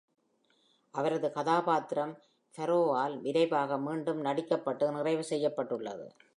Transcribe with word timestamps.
அவரது 0.95 1.27
கதாபாத்திரம் 1.31 2.13
Farrow-ஆல் 2.55 3.15
விரைவாக 3.21 3.77
மீண்டும் 3.77 4.21
நடிக்கப்பட்டு 4.25 4.91
நிறைவு 4.91 5.23
செய்யப்பட்டது. 5.23 6.05